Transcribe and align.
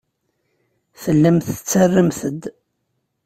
Tellamt 1.01 1.45
tettarramt-d. 1.55 2.41